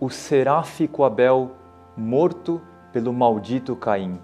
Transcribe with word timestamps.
o 0.00 0.10
seráfico 0.10 1.04
Abel 1.04 1.52
morto 1.96 2.60
pelo 2.92 3.12
maldito 3.12 3.74
Caim. 3.74 4.18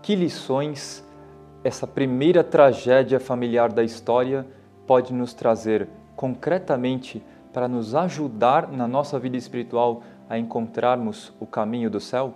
Que 0.00 0.14
lições 0.14 1.04
essa 1.64 1.86
primeira 1.86 2.44
tragédia 2.44 3.18
familiar 3.18 3.72
da 3.72 3.82
história 3.82 4.46
pode 4.86 5.12
nos 5.12 5.34
trazer 5.34 5.88
concretamente 6.14 7.22
para 7.52 7.66
nos 7.66 7.94
ajudar 7.94 8.68
na 8.68 8.86
nossa 8.86 9.18
vida 9.18 9.36
espiritual 9.36 10.02
a 10.28 10.38
encontrarmos 10.38 11.32
o 11.40 11.46
caminho 11.46 11.90
do 11.90 12.00
céu? 12.00 12.34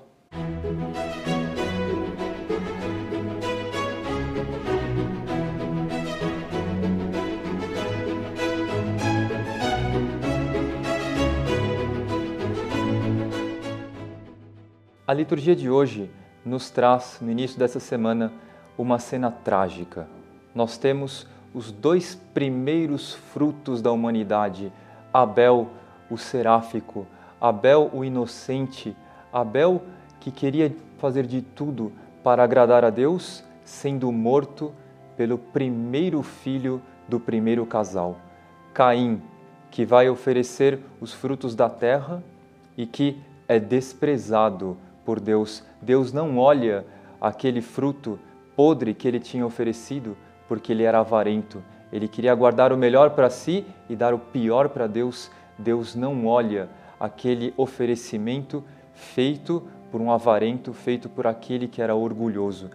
A 15.04 15.12
liturgia 15.12 15.56
de 15.56 15.68
hoje 15.68 16.08
nos 16.44 16.70
traz, 16.70 17.18
no 17.20 17.28
início 17.28 17.58
dessa 17.58 17.80
semana, 17.80 18.32
uma 18.78 19.00
cena 19.00 19.32
trágica. 19.32 20.06
Nós 20.54 20.78
temos 20.78 21.26
os 21.52 21.72
dois 21.72 22.14
primeiros 22.32 23.12
frutos 23.12 23.82
da 23.82 23.90
humanidade: 23.90 24.72
Abel, 25.12 25.70
o 26.08 26.16
seráfico, 26.16 27.04
Abel, 27.40 27.90
o 27.92 28.04
inocente, 28.04 28.96
Abel, 29.32 29.82
que 30.20 30.30
queria 30.30 30.72
fazer 30.98 31.26
de 31.26 31.42
tudo 31.42 31.90
para 32.22 32.44
agradar 32.44 32.84
a 32.84 32.90
Deus, 32.90 33.42
sendo 33.64 34.12
morto 34.12 34.72
pelo 35.16 35.36
primeiro 35.36 36.22
filho 36.22 36.80
do 37.08 37.18
primeiro 37.18 37.66
casal. 37.66 38.18
Caim, 38.72 39.20
que 39.68 39.84
vai 39.84 40.08
oferecer 40.08 40.78
os 41.00 41.12
frutos 41.12 41.56
da 41.56 41.68
terra 41.68 42.22
e 42.76 42.86
que 42.86 43.20
é 43.48 43.58
desprezado 43.58 44.78
por 45.04 45.20
Deus. 45.20 45.64
Deus 45.80 46.12
não 46.12 46.38
olha 46.38 46.84
aquele 47.20 47.60
fruto 47.60 48.18
podre 48.56 48.94
que 48.94 49.06
ele 49.06 49.20
tinha 49.20 49.46
oferecido 49.46 50.16
porque 50.48 50.72
ele 50.72 50.82
era 50.82 51.00
avarento. 51.00 51.62
Ele 51.92 52.08
queria 52.08 52.34
guardar 52.34 52.72
o 52.72 52.76
melhor 52.76 53.10
para 53.10 53.30
si 53.30 53.64
e 53.88 53.94
dar 53.94 54.14
o 54.14 54.18
pior 54.18 54.68
para 54.68 54.86
Deus. 54.86 55.30
Deus 55.58 55.94
não 55.94 56.26
olha 56.26 56.68
aquele 56.98 57.52
oferecimento 57.56 58.64
feito 58.94 59.66
por 59.90 60.00
um 60.00 60.10
avarento, 60.10 60.72
feito 60.72 61.08
por 61.08 61.26
aquele 61.26 61.68
que 61.68 61.82
era 61.82 61.94
orgulhoso. 61.94 62.70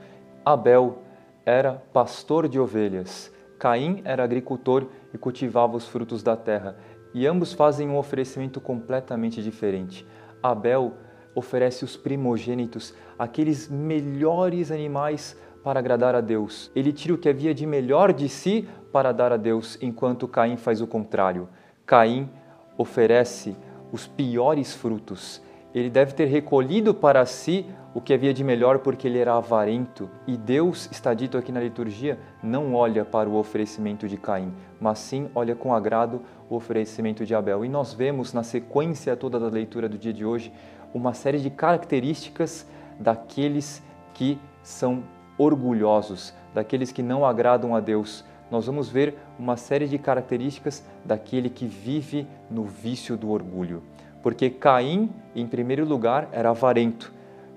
Abel 0.45 0.99
era 1.45 1.81
pastor 1.91 2.47
de 2.47 2.59
ovelhas. 2.59 3.31
Caim 3.57 4.01
era 4.05 4.23
agricultor 4.23 4.85
e 5.13 5.17
cultivava 5.17 5.75
os 5.75 5.87
frutos 5.87 6.21
da 6.21 6.35
terra. 6.35 6.77
E 7.13 7.25
ambos 7.25 7.53
fazem 7.53 7.89
um 7.89 7.97
oferecimento 7.97 8.61
completamente 8.61 9.41
diferente. 9.41 10.05
Abel 10.43 10.93
oferece 11.37 11.85
os 11.85 11.95
primogênitos, 11.95 12.95
aqueles 13.17 13.69
melhores 13.69 14.71
animais 14.71 15.37
para 15.63 15.79
agradar 15.79 16.15
a 16.15 16.21
Deus. 16.21 16.71
Ele 16.75 16.91
tira 16.91 17.13
o 17.13 17.17
que 17.17 17.29
havia 17.29 17.53
de 17.53 17.63
melhor 17.63 18.11
de 18.11 18.27
si 18.27 18.67
para 18.91 19.11
dar 19.11 19.31
a 19.31 19.37
Deus, 19.37 19.77
enquanto 19.79 20.27
Caim 20.27 20.57
faz 20.57 20.81
o 20.81 20.87
contrário. 20.87 21.47
Caim 21.85 22.27
oferece 22.75 23.55
os 23.91 24.07
piores 24.07 24.73
frutos. 24.73 25.39
Ele 25.77 25.91
deve 25.91 26.13
ter 26.13 26.25
recolhido 26.25 26.91
para 26.91 27.23
si 27.23 27.63
o 27.93 28.01
que 28.01 28.11
havia 28.11 28.33
de 28.33 28.43
melhor 28.43 28.79
porque 28.79 29.07
ele 29.07 29.19
era 29.19 29.35
avarento. 29.35 30.09
E 30.25 30.35
Deus, 30.35 30.89
está 30.91 31.13
dito 31.13 31.37
aqui 31.37 31.51
na 31.51 31.59
liturgia, 31.59 32.17
não 32.41 32.73
olha 32.73 33.05
para 33.05 33.29
o 33.29 33.35
oferecimento 33.35 34.07
de 34.07 34.17
Caim, 34.17 34.51
mas 34.81 34.97
sim 34.97 35.29
olha 35.35 35.55
com 35.55 35.75
agrado 35.75 36.23
o 36.49 36.55
oferecimento 36.55 37.23
de 37.23 37.35
Abel. 37.35 37.63
E 37.63 37.69
nós 37.69 37.93
vemos 37.93 38.33
na 38.33 38.41
sequência 38.41 39.15
toda 39.15 39.39
da 39.39 39.49
leitura 39.49 39.87
do 39.87 39.99
dia 39.99 40.11
de 40.11 40.25
hoje 40.25 40.51
uma 40.95 41.13
série 41.13 41.37
de 41.39 41.51
características 41.51 42.67
daqueles 42.99 43.83
que 44.15 44.39
são 44.63 45.03
orgulhosos, 45.37 46.33
daqueles 46.55 46.91
que 46.91 47.03
não 47.03 47.23
agradam 47.23 47.75
a 47.75 47.79
Deus. 47.79 48.25
Nós 48.49 48.65
vamos 48.65 48.89
ver 48.89 49.15
uma 49.37 49.57
série 49.57 49.87
de 49.87 49.99
características 49.99 50.83
daquele 51.05 51.51
que 51.51 51.67
vive 51.67 52.25
no 52.49 52.63
vício 52.63 53.15
do 53.15 53.29
orgulho. 53.29 53.83
Porque 54.27 54.49
Caim, 54.49 55.09
em 55.33 55.47
primeiro 55.47 55.85
lugar, 55.85 56.27
era 56.33 56.49
avarento, 56.49 57.13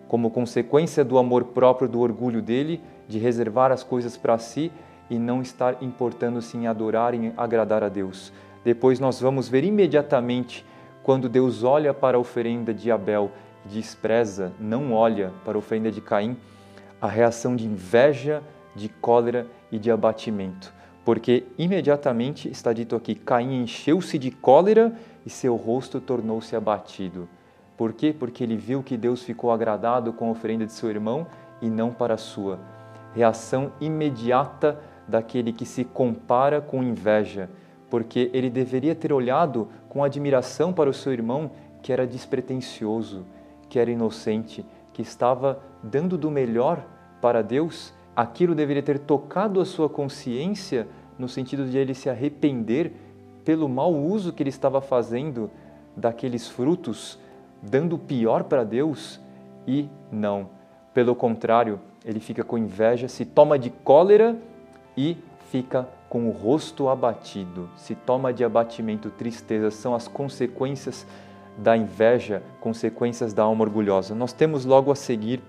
como 0.06 0.30
consequência 0.30 1.04
do 1.04 1.18
amor 1.18 1.46
próprio, 1.46 1.88
do 1.88 1.98
orgulho 1.98 2.40
dele, 2.40 2.80
de 3.08 3.18
reservar 3.18 3.72
as 3.72 3.82
coisas 3.82 4.16
para 4.16 4.38
si 4.38 4.70
e 5.10 5.18
não 5.18 5.42
estar 5.42 5.82
importando-se 5.82 6.56
em 6.56 6.68
adorar 6.68 7.12
e 7.12 7.32
agradar 7.36 7.82
a 7.82 7.88
Deus. 7.88 8.32
Depois 8.64 9.00
nós 9.00 9.20
vamos 9.20 9.48
ver 9.48 9.64
imediatamente 9.64 10.64
quando 11.02 11.28
Deus 11.28 11.64
olha 11.64 11.92
para 11.92 12.16
a 12.16 12.20
oferenda 12.20 12.72
de 12.72 12.88
Abel 12.88 13.32
despreza, 13.64 14.52
não 14.60 14.92
olha 14.92 15.32
para 15.44 15.56
a 15.56 15.58
oferenda 15.58 15.90
de 15.90 16.00
Caim, 16.00 16.36
a 17.00 17.08
reação 17.08 17.56
de 17.56 17.66
inveja, 17.66 18.44
de 18.76 18.88
cólera 18.88 19.44
e 19.72 19.76
de 19.76 19.90
abatimento. 19.90 20.72
Porque 21.04 21.42
imediatamente 21.58 22.48
está 22.48 22.72
dito 22.72 22.94
aqui: 22.94 23.16
Caim 23.16 23.60
encheu-se 23.60 24.16
de 24.16 24.30
cólera 24.30 24.92
e 25.24 25.30
seu 25.30 25.56
rosto 25.56 26.00
tornou-se 26.00 26.54
abatido. 26.54 27.28
Por 27.76 27.92
quê? 27.92 28.14
Porque 28.16 28.44
ele 28.44 28.56
viu 28.56 28.82
que 28.82 28.96
Deus 28.96 29.22
ficou 29.22 29.50
agradado 29.50 30.12
com 30.12 30.28
a 30.28 30.32
oferenda 30.32 30.66
de 30.66 30.72
seu 30.72 30.90
irmão 30.90 31.26
e 31.62 31.70
não 31.70 31.92
para 31.92 32.14
a 32.14 32.18
sua. 32.18 32.58
Reação 33.14 33.72
imediata 33.80 34.78
daquele 35.08 35.52
que 35.52 35.64
se 35.64 35.84
compara 35.84 36.60
com 36.60 36.82
inveja, 36.82 37.50
porque 37.88 38.30
ele 38.32 38.50
deveria 38.50 38.94
ter 38.94 39.12
olhado 39.12 39.68
com 39.88 40.04
admiração 40.04 40.72
para 40.72 40.90
o 40.90 40.94
seu 40.94 41.12
irmão 41.12 41.50
que 41.82 41.92
era 41.92 42.06
despretensioso, 42.06 43.24
que 43.68 43.78
era 43.78 43.90
inocente, 43.90 44.64
que 44.92 45.02
estava 45.02 45.60
dando 45.82 46.16
do 46.18 46.30
melhor 46.30 46.84
para 47.20 47.42
Deus. 47.42 47.92
Aquilo 48.14 48.54
deveria 48.54 48.82
ter 48.82 48.98
tocado 48.98 49.60
a 49.60 49.64
sua 49.64 49.88
consciência 49.88 50.86
no 51.18 51.28
sentido 51.28 51.66
de 51.66 51.78
ele 51.78 51.94
se 51.94 52.08
arrepender 52.08 52.92
pelo 53.44 53.68
mau 53.68 53.94
uso 53.94 54.32
que 54.32 54.42
ele 54.42 54.50
estava 54.50 54.80
fazendo 54.80 55.50
daqueles 55.96 56.48
frutos, 56.48 57.18
dando 57.62 57.96
o 57.96 57.98
pior 57.98 58.44
para 58.44 58.64
Deus 58.64 59.20
e 59.66 59.88
não. 60.10 60.48
Pelo 60.94 61.14
contrário, 61.14 61.80
ele 62.04 62.20
fica 62.20 62.42
com 62.42 62.58
inveja, 62.58 63.08
se 63.08 63.24
toma 63.24 63.58
de 63.58 63.70
cólera 63.70 64.36
e 64.96 65.16
fica 65.50 65.88
com 66.08 66.28
o 66.28 66.30
rosto 66.30 66.88
abatido, 66.88 67.68
se 67.76 67.94
toma 67.94 68.32
de 68.32 68.44
abatimento, 68.44 69.10
tristeza, 69.10 69.70
são 69.70 69.94
as 69.94 70.08
consequências 70.08 71.06
da 71.56 71.76
inveja, 71.76 72.42
consequências 72.60 73.32
da 73.32 73.42
alma 73.42 73.64
orgulhosa. 73.64 74.14
Nós 74.14 74.32
temos 74.32 74.64
logo 74.64 74.90
a 74.90 74.96
seguir 74.96 75.40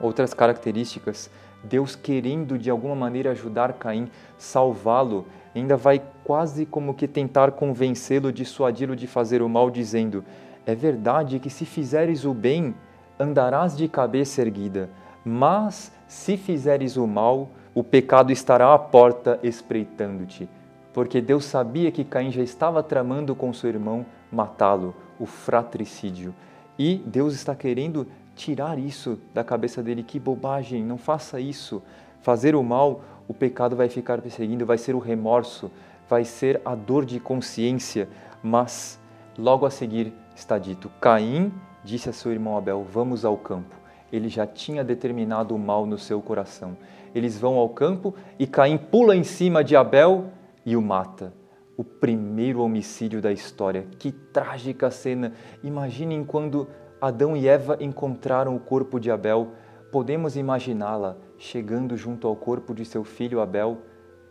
outras 0.00 0.32
características. 0.32 1.30
Deus 1.62 1.94
querendo 1.94 2.58
de 2.58 2.70
alguma 2.70 2.94
maneira 2.94 3.30
ajudar 3.30 3.74
Caim, 3.74 4.08
salvá-lo, 4.38 5.26
ainda 5.54 5.76
vai 5.76 6.02
quase 6.24 6.64
como 6.64 6.94
que 6.94 7.06
tentar 7.06 7.52
convencê-lo, 7.52 8.32
dissuadi-lo 8.32 8.96
de 8.96 9.06
fazer 9.06 9.42
o 9.42 9.48
mal, 9.48 9.70
dizendo: 9.70 10.24
É 10.66 10.74
verdade 10.74 11.38
que 11.38 11.50
se 11.50 11.64
fizeres 11.64 12.24
o 12.24 12.32
bem, 12.32 12.74
andarás 13.18 13.76
de 13.76 13.86
cabeça 13.88 14.40
erguida, 14.40 14.88
mas 15.24 15.92
se 16.06 16.36
fizeres 16.36 16.96
o 16.96 17.06
mal, 17.06 17.50
o 17.74 17.84
pecado 17.84 18.32
estará 18.32 18.74
à 18.74 18.78
porta 18.78 19.38
espreitando-te. 19.42 20.48
Porque 20.92 21.20
Deus 21.20 21.44
sabia 21.44 21.92
que 21.92 22.04
Caim 22.04 22.32
já 22.32 22.42
estava 22.42 22.82
tramando 22.82 23.34
com 23.34 23.52
seu 23.52 23.70
irmão 23.70 24.04
matá-lo, 24.30 24.94
o 25.18 25.26
fratricídio. 25.26 26.34
E 26.78 26.96
Deus 27.06 27.34
está 27.34 27.54
querendo 27.54 28.06
tirar 28.40 28.78
isso 28.78 29.18
da 29.34 29.44
cabeça 29.44 29.82
dele. 29.82 30.02
Que 30.02 30.18
bobagem, 30.18 30.82
não 30.82 30.96
faça 30.96 31.38
isso. 31.38 31.82
Fazer 32.22 32.54
o 32.54 32.62
mal, 32.62 33.02
o 33.28 33.34
pecado 33.34 33.76
vai 33.76 33.88
ficar 33.88 34.20
perseguindo, 34.20 34.64
vai 34.64 34.78
ser 34.78 34.94
o 34.94 34.98
remorso, 34.98 35.70
vai 36.08 36.24
ser 36.24 36.60
a 36.64 36.74
dor 36.74 37.04
de 37.04 37.20
consciência. 37.20 38.08
Mas 38.42 38.98
logo 39.36 39.66
a 39.66 39.70
seguir 39.70 40.12
está 40.34 40.58
dito: 40.58 40.90
Caim 41.00 41.52
disse 41.84 42.08
a 42.08 42.12
seu 42.12 42.32
irmão 42.32 42.56
Abel: 42.56 42.84
Vamos 42.90 43.24
ao 43.24 43.36
campo. 43.36 43.76
Ele 44.10 44.28
já 44.28 44.46
tinha 44.46 44.82
determinado 44.82 45.54
o 45.54 45.58
mal 45.58 45.86
no 45.86 45.98
seu 45.98 46.20
coração. 46.20 46.76
Eles 47.14 47.38
vão 47.38 47.56
ao 47.56 47.68
campo 47.68 48.14
e 48.38 48.46
Caim 48.46 48.78
pula 48.78 49.14
em 49.14 49.22
cima 49.22 49.62
de 49.62 49.76
Abel 49.76 50.30
e 50.64 50.76
o 50.76 50.82
mata. 50.82 51.32
O 51.76 51.84
primeiro 51.84 52.60
homicídio 52.62 53.20
da 53.20 53.32
história. 53.32 53.86
Que 53.98 54.10
trágica 54.10 54.90
cena! 54.90 55.32
Imaginem 55.62 56.24
quando 56.24 56.68
Adão 57.00 57.34
e 57.34 57.48
Eva 57.48 57.78
encontraram 57.80 58.54
o 58.54 58.60
corpo 58.60 59.00
de 59.00 59.10
Abel. 59.10 59.52
Podemos 59.90 60.36
imaginá-la 60.36 61.16
chegando 61.38 61.96
junto 61.96 62.28
ao 62.28 62.36
corpo 62.36 62.74
de 62.74 62.84
seu 62.84 63.02
filho 63.02 63.40
Abel, 63.40 63.78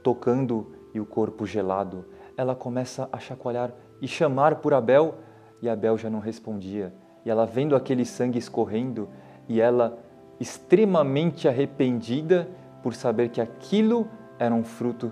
tocando 0.03 0.71
e 0.93 0.99
o 0.99 1.05
corpo 1.05 1.45
gelado. 1.45 2.05
Ela 2.37 2.55
começa 2.55 3.09
a 3.11 3.17
chacoalhar 3.17 3.73
e 4.01 4.07
chamar 4.07 4.57
por 4.57 4.73
Abel, 4.73 5.15
e 5.61 5.67
Abel 5.67 5.97
já 5.97 6.09
não 6.09 6.19
respondia. 6.19 6.93
E 7.25 7.29
ela 7.29 7.45
vendo 7.45 7.75
aquele 7.75 8.05
sangue 8.05 8.37
escorrendo, 8.37 9.09
e 9.47 9.59
ela 9.59 9.97
extremamente 10.39 11.47
arrependida 11.47 12.47
por 12.83 12.93
saber 12.93 13.29
que 13.29 13.41
aquilo 13.41 14.07
era 14.37 14.53
um 14.53 14.63
fruto 14.63 15.11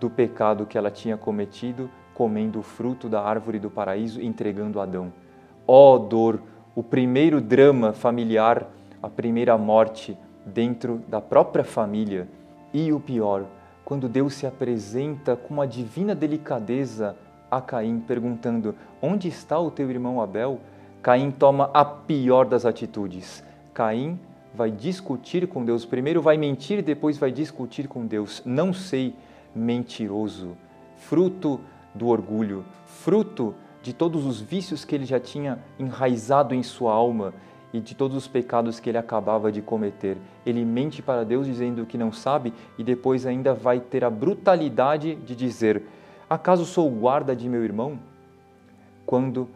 do 0.00 0.10
pecado 0.10 0.66
que 0.66 0.76
ela 0.76 0.90
tinha 0.90 1.16
cometido, 1.16 1.88
comendo 2.12 2.58
o 2.58 2.62
fruto 2.62 3.08
da 3.08 3.22
árvore 3.22 3.58
do 3.58 3.70
paraíso 3.70 4.20
e 4.20 4.26
entregando 4.26 4.80
Adão. 4.80 5.12
Ó 5.66 5.94
oh, 5.94 5.98
dor, 5.98 6.42
o 6.76 6.82
primeiro 6.82 7.40
drama 7.40 7.94
familiar, 7.94 8.70
a 9.02 9.08
primeira 9.08 9.56
morte 9.56 10.14
dentro 10.44 11.02
da 11.08 11.22
própria 11.22 11.64
família. 11.64 12.28
E 12.70 12.92
o 12.92 13.00
pior, 13.00 13.46
quando 13.82 14.10
Deus 14.10 14.34
se 14.34 14.46
apresenta 14.46 15.34
com 15.34 15.54
uma 15.54 15.66
divina 15.66 16.14
delicadeza 16.14 17.16
a 17.50 17.62
Caim, 17.62 17.98
perguntando: 17.98 18.74
Onde 19.00 19.26
está 19.26 19.58
o 19.58 19.70
teu 19.70 19.90
irmão 19.90 20.20
Abel? 20.20 20.60
Caim 21.02 21.30
toma 21.30 21.70
a 21.72 21.82
pior 21.82 22.44
das 22.44 22.66
atitudes. 22.66 23.42
Caim 23.72 24.20
vai 24.54 24.70
discutir 24.70 25.48
com 25.48 25.64
Deus. 25.64 25.86
Primeiro 25.86 26.20
vai 26.20 26.36
mentir, 26.36 26.82
depois 26.82 27.16
vai 27.16 27.32
discutir 27.32 27.88
com 27.88 28.04
Deus. 28.04 28.42
Não 28.44 28.74
sei, 28.74 29.14
mentiroso. 29.54 30.54
Fruto 30.96 31.58
do 31.94 32.08
orgulho, 32.08 32.64
fruto 32.84 33.54
de 33.86 33.92
todos 33.92 34.26
os 34.26 34.40
vícios 34.40 34.84
que 34.84 34.96
ele 34.96 35.04
já 35.04 35.20
tinha 35.20 35.60
enraizado 35.78 36.52
em 36.52 36.62
sua 36.64 36.92
alma 36.92 37.32
e 37.72 37.78
de 37.78 37.94
todos 37.94 38.16
os 38.16 38.26
pecados 38.26 38.80
que 38.80 38.90
ele 38.90 38.98
acabava 38.98 39.52
de 39.52 39.62
cometer. 39.62 40.18
Ele 40.44 40.64
mente 40.64 41.00
para 41.00 41.24
Deus 41.24 41.46
dizendo 41.46 41.86
que 41.86 41.96
não 41.96 42.10
sabe 42.10 42.52
e 42.76 42.82
depois 42.82 43.24
ainda 43.24 43.54
vai 43.54 43.78
ter 43.78 44.02
a 44.02 44.10
brutalidade 44.10 45.14
de 45.14 45.36
dizer: 45.36 45.84
Acaso 46.28 46.64
sou 46.64 46.90
guarda 46.90 47.36
de 47.36 47.48
meu 47.48 47.62
irmão? 47.62 47.96
Quando 49.06 49.48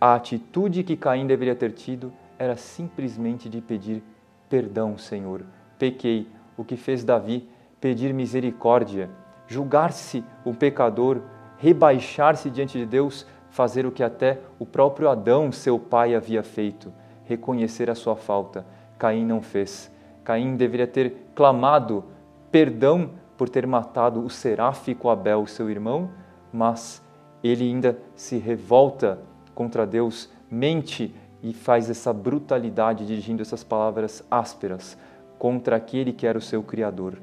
a 0.00 0.16
atitude 0.16 0.82
que 0.82 0.96
Caim 0.96 1.24
deveria 1.24 1.54
ter 1.54 1.70
tido 1.70 2.12
era 2.36 2.56
simplesmente 2.56 3.48
de 3.48 3.60
pedir 3.60 4.02
perdão, 4.50 4.98
Senhor. 4.98 5.44
Pequei, 5.78 6.26
o 6.56 6.64
que 6.64 6.76
fez 6.76 7.04
Davi, 7.04 7.48
pedir 7.80 8.12
misericórdia, 8.12 9.08
julgar-se 9.46 10.24
um 10.44 10.52
pecador, 10.52 11.22
rebaixar-se 11.58 12.50
diante 12.50 12.76
de 12.76 12.86
Deus, 12.86 13.24
fazer 13.50 13.86
o 13.86 13.92
que 13.92 14.02
até 14.02 14.38
o 14.58 14.66
próprio 14.66 15.08
Adão, 15.08 15.50
seu 15.50 15.78
pai, 15.78 16.14
havia 16.14 16.42
feito, 16.42 16.92
reconhecer 17.24 17.90
a 17.90 17.94
sua 17.94 18.16
falta. 18.16 18.64
Caim 18.98 19.24
não 19.24 19.40
fez. 19.40 19.90
Caim 20.24 20.56
deveria 20.56 20.86
ter 20.86 21.30
clamado 21.34 22.04
perdão 22.50 23.10
por 23.36 23.48
ter 23.48 23.66
matado 23.66 24.24
o 24.24 24.28
seráfico 24.28 25.08
Abel, 25.08 25.46
seu 25.46 25.70
irmão, 25.70 26.10
mas 26.52 27.02
ele 27.42 27.64
ainda 27.64 27.96
se 28.16 28.36
revolta 28.36 29.18
contra 29.54 29.86
Deus, 29.86 30.28
mente 30.50 31.14
e 31.42 31.52
faz 31.52 31.88
essa 31.88 32.12
brutalidade 32.12 33.06
dirigindo 33.06 33.42
essas 33.42 33.62
palavras 33.62 34.24
ásperas 34.30 34.98
contra 35.38 35.76
aquele 35.76 36.12
que 36.12 36.26
era 36.26 36.36
o 36.36 36.42
seu 36.42 36.62
Criador. 36.62 37.18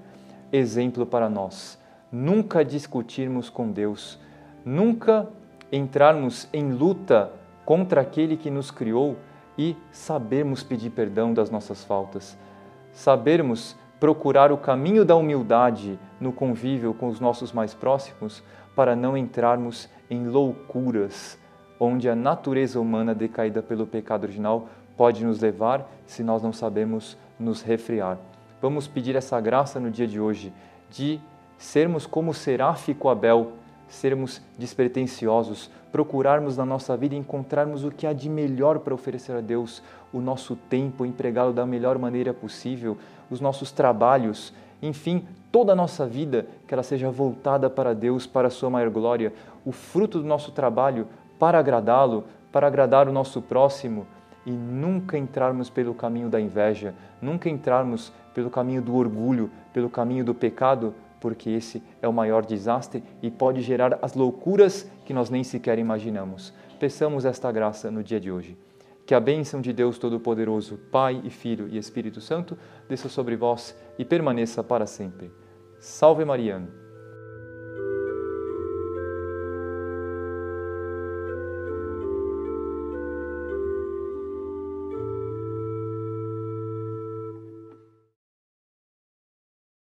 Exemplo 0.51 1.06
para 1.06 1.30
nós. 1.30 1.77
Nunca 2.12 2.63
discutirmos 2.63 3.50
com 3.50 3.69
Deus, 3.69 4.18
nunca 4.63 5.27
entrarmos 5.75 6.48
em 6.54 6.72
luta 6.72 7.31
contra 7.66 8.01
aquele 8.01 8.38
que 8.38 8.50
nos 8.50 8.72
criou 8.72 9.18
e 9.57 9.75
sabermos 9.92 10.63
pedir 10.63 10.89
perdão 10.89 11.33
das 11.33 11.50
nossas 11.50 11.83
faltas, 11.83 12.38
sabermos 12.92 13.75
procurar 14.00 14.51
o 14.51 14.57
caminho 14.57 15.06
da 15.06 15.16
humildade 15.16 15.98
no 16.19 16.31
convívio 16.31 16.94
com 16.94 17.07
os 17.07 17.19
nossos 17.19 17.51
mais 17.51 17.74
próximos 17.74 18.44
para 18.75 18.95
não 18.95 19.18
entrarmos 19.18 19.89
em 20.10 20.27
loucuras 20.27 21.38
onde 21.80 22.10
a 22.10 22.16
natureza 22.16 22.80
humana 22.80 23.13
decaída 23.13 23.62
pelo 23.62 23.86
pecado 23.86 24.24
original 24.24 24.69
pode 24.95 25.25
nos 25.25 25.39
levar 25.42 25.89
se 26.06 26.24
nós 26.24 26.42
não 26.42 26.54
sabemos 26.54 27.18
nos 27.39 27.62
refrear. 27.62 28.18
Vamos 28.62 28.88
pedir 28.88 29.16
essa 29.16 29.39
graça 29.42 29.80
no 29.80 29.92
dia 29.92 30.07
de 30.07 30.19
hoje 30.19 30.54
de 30.89 31.19
sermos 31.57 32.06
como 32.06 32.33
seráfico 32.33 33.10
Abel, 33.10 33.54
sermos 33.88 34.42
despretensiosos, 34.58 35.70
procurarmos 35.92 36.58
na 36.58 36.66
nossa 36.66 36.96
vida 36.98 37.16
encontrarmos 37.16 37.84
o 37.84 37.92
que 37.92 38.06
há 38.06 38.14
de 38.14 38.30
melhor 38.30 38.80
para 38.80 38.94
oferecer 38.94 39.36
a 39.36 39.42
Deus, 39.42 39.82
o 40.12 40.20
nosso 40.20 40.56
tempo, 40.56 41.06
empregá-lo 41.06 41.54
da 41.54 41.66
melhor 41.66 41.98
maneira 41.98 42.34
possível, 42.34 42.98
os 43.30 43.40
nossos 43.40 43.72
trabalhos, 43.72 44.54
enfim, 44.82 45.26
toda 45.52 45.74
a 45.74 45.76
nossa 45.76 46.06
vida, 46.06 46.48
que 46.68 46.74
ela 46.74 46.84
seja 46.84 47.10
voltada 47.10 47.70
para 47.70 47.94
Deus, 47.94 48.28
para 48.28 48.48
a 48.48 48.52
sua 48.52 48.70
maior 48.70 48.90
glória, 48.90 49.34
o 49.66 49.72
fruto 49.72 50.20
do 50.20 50.28
nosso 50.28 50.52
trabalho 50.52 51.08
para 51.40 51.60
agradá-lo, 51.60 52.26
para 52.52 52.68
agradar 52.68 53.08
o 53.08 53.14
nosso 53.14 53.42
próximo 53.42 54.06
e 54.46 54.52
nunca 54.52 55.18
entrarmos 55.18 55.70
pelo 55.70 55.94
caminho 55.94 56.30
da 56.30 56.40
inveja, 56.40 56.94
nunca 57.22 57.50
entrarmos 57.50 58.14
pelo 58.34 58.50
caminho 58.50 58.82
do 58.82 58.96
orgulho, 58.96 59.50
pelo 59.74 59.90
caminho 59.90 60.24
do 60.24 60.34
pecado, 60.34 60.94
porque 61.25 61.50
esse 61.50 61.81
é 62.04 62.07
o 62.07 62.13
maior 62.13 62.45
desastre 62.45 63.04
e 63.19 63.31
pode 63.31 63.60
gerar 63.60 63.98
as 64.00 64.13
loucuras 64.13 64.88
que 65.04 65.12
nós 65.12 65.31
nem 65.31 65.44
sequer 65.44 65.80
imaginamos. 65.80 66.54
Peçamos 66.80 67.25
esta 67.25 67.51
graça 67.51 67.89
no 67.89 68.04
dia 68.04 68.19
de 68.19 68.31
hoje. 68.31 68.56
Que 69.07 69.16
a 69.16 69.19
bênção 69.19 69.60
de 69.60 69.74
Deus 69.74 69.98
Todo-Poderoso, 69.98 70.77
Pai 70.92 71.19
e 71.24 71.31
Filho 71.31 71.68
e 71.68 71.80
Espírito 71.80 72.22
Santo, 72.22 72.56
desça 72.88 73.10
sobre 73.10 73.36
vós 73.36 73.75
e 73.98 74.06
permaneça 74.06 74.63
para 74.63 74.86
sempre. 74.86 75.31
Salve 75.80 76.24
Mariano! 76.24 76.85